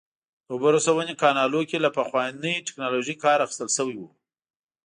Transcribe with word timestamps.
د 0.45 0.47
اوبو 0.53 0.67
رسونې 0.77 1.13
کانالونو 1.23 1.67
کې 1.69 1.77
له 1.85 1.89
پخوانۍ 1.97 2.53
ټکنالوژۍ 2.67 3.15
کار 3.23 3.37
اخیستل 3.45 3.69
شوی 3.77 3.97
و 3.99 4.03